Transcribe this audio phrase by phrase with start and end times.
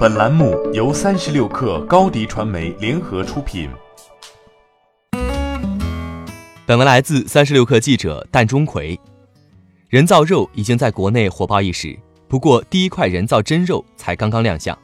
[0.00, 3.68] 本栏目由三十六氪高低传媒联合出品。
[6.64, 8.98] 本文来自三十六氪记者蛋钟馗。
[9.90, 11.94] 人造肉已经在国内火爆一时，
[12.28, 14.74] 不过第一块人造真肉才刚刚亮相。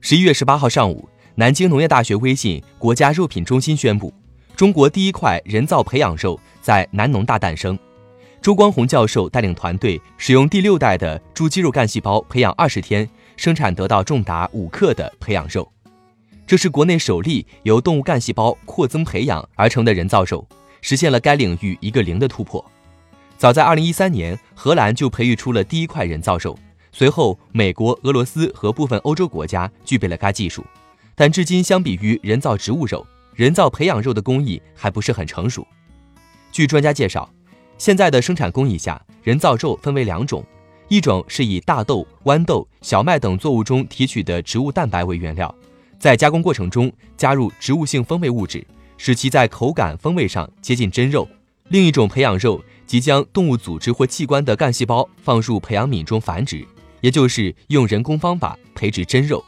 [0.00, 4.10] 十一月十八号上午，南京农业大学微信国家肉品中心宣布，
[4.56, 7.78] 中国第一块人造培养肉在南农大诞生。
[8.40, 13.06] 周光红教授带领团队使用第六代的猪肌肉干细胞培养二十天，
[13.38, 15.66] 生产得到重达五克的培养肉。
[16.44, 20.46] 这是国内首例由动物干细胞扩增培养而成的人造肉，
[20.82, 22.62] 实现了该领域一个零的突破。
[23.36, 26.58] 早在二零一三年，荷兰就培育出了第一块人造肉，
[26.90, 30.64] 随后美国、俄罗斯和部分欧洲国家具备了该技术，
[31.14, 35.64] 但至今相比于人造植物肉，人造培养肉的工艺还不是很成熟。
[36.50, 37.30] 据专家介绍。
[37.80, 40.44] 现在的生产工艺下，人造肉分为两种，
[40.88, 45.54] 一种是以大豆、豌豆、小麦等作物中提取的植物蛋白为原料，
[45.98, 51.28] 在加工过程中加入植物性风味物质，使其在口感、风味上接近真肉；
[51.68, 56.66] 另一种培养肉即将动物组织或器官的干细胞放入培养皿中繁殖，
[57.02, 59.44] 也就是用人工方法培植真肉。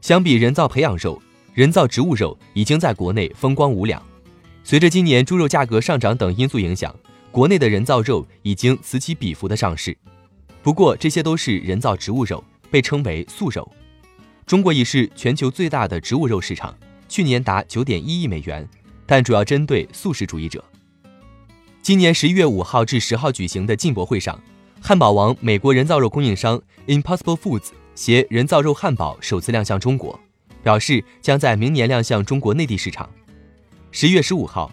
[0.00, 1.20] 相比人造培养肉，
[1.52, 4.02] 人造植物肉已经在国内风光无两。
[4.62, 6.94] 随着今年猪肉价格上涨等因素影响。
[7.30, 9.96] 国内的人造肉已经此起彼伏的上市，
[10.64, 13.70] 不过这些都是人造植物肉，被称为素肉。
[14.46, 16.74] 中国已是全球最大的植物肉市场，
[17.06, 18.66] 去年达九点一亿美元，
[19.04, 20.64] 但主要针对素食主义者。
[21.82, 24.40] 今年十一月五号至十号举行的进博会上，
[24.80, 30.18] 汉堡王美国人造肉供应商 Impossible Foods 携人造肉汉堡首次亮相中国，
[30.62, 33.10] 表示将在明年亮相中国内地市场。
[33.90, 34.72] 十一月十五号。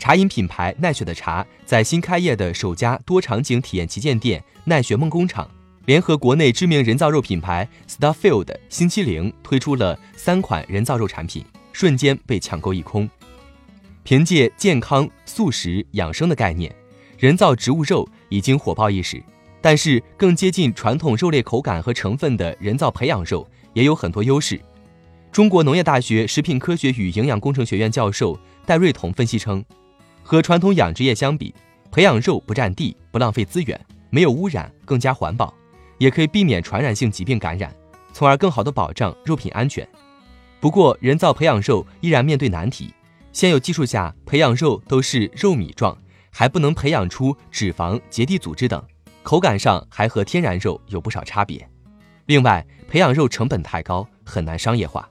[0.00, 5.48] 茶饮品牌奈雪的茶在新开业的首家多场景体验旗舰店奈雪梦工厂，
[5.84, 13.08] 联合国内知名人造肉品牌 Starfield 星期零推出了三款人造肉产品，瞬间被抢购一空。
[14.02, 16.74] 凭借健康、素食、养生的概念，
[17.18, 19.22] 人造植物肉已经火爆一时。
[19.60, 24.58] 但是，更接近传统肉类口感和成分的人造培养肉也有很多优势。
[25.30, 29.62] 中国农业大学食品科学与营养工程学院教授戴瑞彤分析称。
[30.30, 31.52] 和传统养殖业相比，
[31.90, 35.52] 培养肉不占地、不浪费资源、没有污染，更加环保，
[35.98, 37.74] 也可以避免传染性疾病感染，
[38.12, 39.84] 从而更好的保障肉品安全。
[40.60, 42.94] 不过，人造培养肉依然面对难题，
[43.32, 45.98] 现有技术下培养肉都是肉米状，
[46.30, 48.80] 还不能培养出脂肪、结缔组织等，
[49.24, 51.68] 口感上还和天然肉有不少差别。
[52.26, 55.10] 另外，培养肉成本太高，很难商业化。